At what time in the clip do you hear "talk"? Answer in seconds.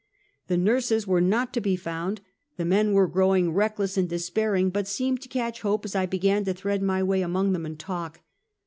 7.77-8.21